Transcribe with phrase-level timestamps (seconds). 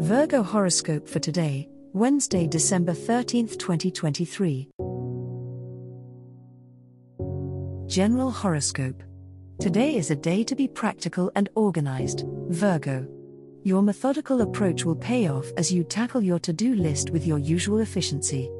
[0.00, 4.70] Virgo horoscope for today, Wednesday, December 13th, 2023.
[7.86, 9.02] General horoscope.
[9.60, 13.06] Today is a day to be practical and organized, Virgo.
[13.62, 17.38] Your methodical approach will pay off as you tackle your to do list with your
[17.38, 18.50] usual efficiency.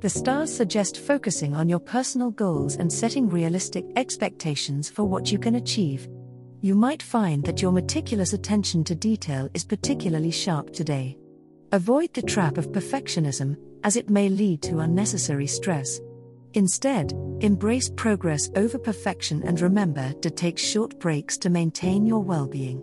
[0.00, 5.38] The stars suggest focusing on your personal goals and setting realistic expectations for what you
[5.38, 6.08] can achieve
[6.66, 11.16] you might find that your meticulous attention to detail is particularly sharp today.
[11.70, 16.00] Avoid the trap of perfectionism, as it may lead to unnecessary stress.
[16.54, 22.48] Instead, embrace progress over perfection and remember to take short breaks to maintain your well
[22.48, 22.82] being.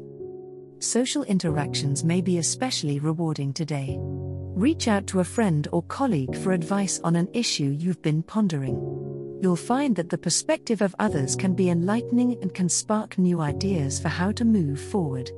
[0.80, 3.98] Social interactions may be especially rewarding today.
[4.00, 9.13] Reach out to a friend or colleague for advice on an issue you've been pondering
[9.44, 14.00] you'll find that the perspective of others can be enlightening and can spark new ideas
[14.00, 15.30] for how to move forward.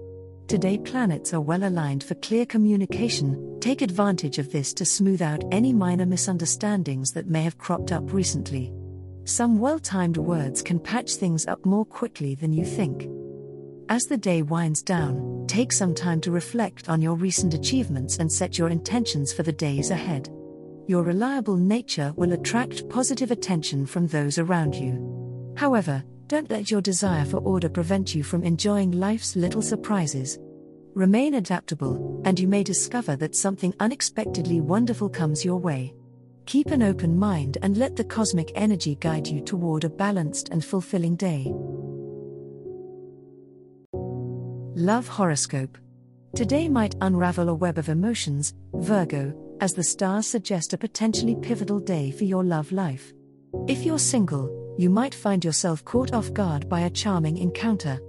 [0.47, 3.59] Today, planets are well aligned for clear communication.
[3.59, 8.13] Take advantage of this to smooth out any minor misunderstandings that may have cropped up
[8.13, 8.71] recently.
[9.23, 13.09] Some well timed words can patch things up more quickly than you think.
[13.89, 18.31] As the day winds down, take some time to reflect on your recent achievements and
[18.31, 20.29] set your intentions for the days ahead
[20.87, 25.53] your reliable nature will attract positive attention from those around you.
[25.57, 30.39] However, don't let your desire for order prevent you from enjoying life's little surprises.
[30.93, 35.93] Remain adaptable, and you may discover that something unexpectedly wonderful comes your way.
[36.45, 40.63] Keep an open mind and let the cosmic energy guide you toward a balanced and
[40.63, 41.51] fulfilling day.
[44.77, 45.77] Love Horoscope
[46.35, 51.79] Today might unravel a web of emotions, Virgo, as the stars suggest a potentially pivotal
[51.79, 53.13] day for your love life.
[53.67, 57.99] If you're single, you might find yourself caught off guard by a charming encounter.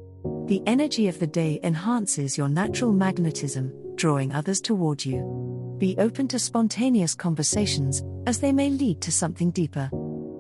[0.47, 5.77] The energy of the day enhances your natural magnetism, drawing others toward you.
[5.79, 9.91] Be open to spontaneous conversations, as they may lead to something deeper.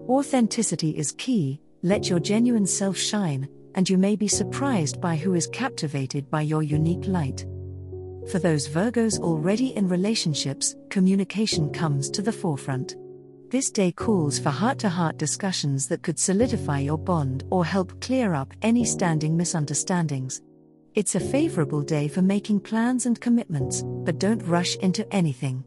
[0.08, 5.34] Authenticity is key, let your genuine self shine, and you may be surprised by who
[5.34, 7.44] is captivated by your unique light.
[8.30, 12.96] For those Virgos already in relationships, communication comes to the forefront.
[13.50, 18.00] This day calls for heart to heart discussions that could solidify your bond or help
[18.00, 20.42] clear up any standing misunderstandings.
[20.94, 25.62] It's a favorable day for making plans and commitments, but don't rush into anything.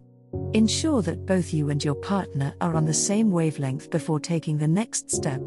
[0.54, 4.68] Ensure that both you and your partner are on the same wavelength before taking the
[4.68, 5.42] next step.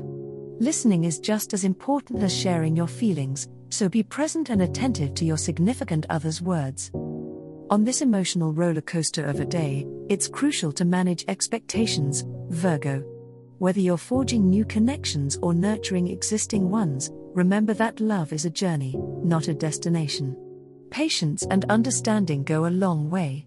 [0.62, 5.24] Listening is just as important as sharing your feelings, so be present and attentive to
[5.24, 6.92] your significant other's words.
[7.68, 13.00] On this emotional roller coaster of a day, it's crucial to manage expectations, Virgo.
[13.58, 18.94] Whether you're forging new connections or nurturing existing ones, remember that love is a journey,
[19.24, 20.36] not a destination.
[20.92, 23.46] Patience and understanding go a long way.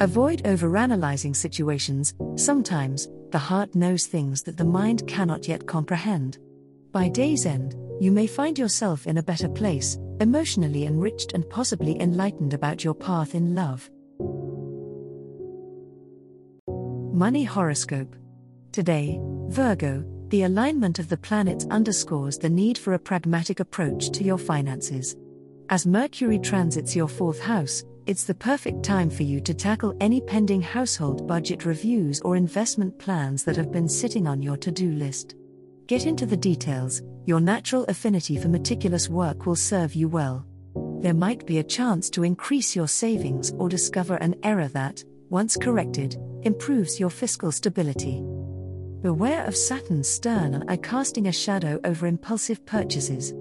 [0.00, 6.36] Avoid overanalyzing situations, sometimes, the heart knows things that the mind cannot yet comprehend.
[6.92, 12.00] By day's end, you may find yourself in a better place, emotionally enriched and possibly
[12.00, 13.88] enlightened about your path in love.
[17.14, 18.16] Money Horoscope
[18.72, 24.24] Today, Virgo, the alignment of the planets underscores the need for a pragmatic approach to
[24.24, 25.16] your finances.
[25.68, 30.20] As Mercury transits your fourth house, it's the perfect time for you to tackle any
[30.20, 34.90] pending household budget reviews or investment plans that have been sitting on your to do
[34.90, 35.36] list.
[35.90, 40.46] Get into the details, your natural affinity for meticulous work will serve you well.
[41.00, 45.56] There might be a chance to increase your savings or discover an error that, once
[45.56, 48.22] corrected, improves your fiscal stability.
[49.02, 53.34] Beware of Saturn's stern eye casting a shadow over impulsive purchases.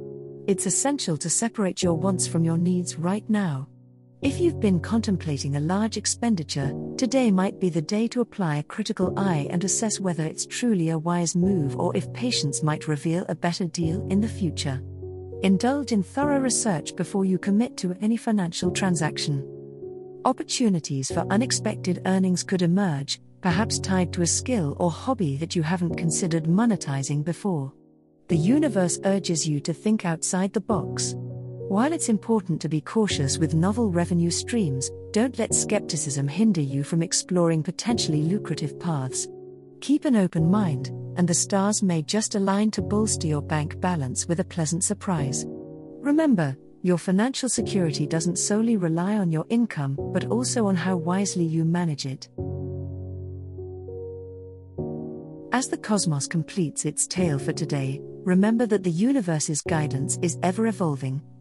[0.47, 3.67] It's essential to separate your wants from your needs right now.
[4.21, 8.63] If you've been contemplating a large expenditure, today might be the day to apply a
[8.63, 13.25] critical eye and assess whether it's truly a wise move or if patience might reveal
[13.29, 14.83] a better deal in the future.
[15.41, 19.47] Indulge in thorough research before you commit to any financial transaction.
[20.25, 25.63] Opportunities for unexpected earnings could emerge, perhaps tied to a skill or hobby that you
[25.63, 27.71] haven't considered monetizing before.
[28.27, 31.15] The universe urges you to think outside the box.
[31.69, 36.83] While it's important to be cautious with novel revenue streams, don't let skepticism hinder you
[36.83, 39.27] from exploring potentially lucrative paths.
[39.79, 44.27] Keep an open mind, and the stars may just align to bolster your bank balance
[44.27, 45.45] with a pleasant surprise.
[45.47, 51.45] Remember, your financial security doesn't solely rely on your income, but also on how wisely
[51.45, 52.29] you manage it.
[55.51, 60.65] As the cosmos completes its tale for today, remember that the universe's guidance is ever
[60.65, 61.21] evolving,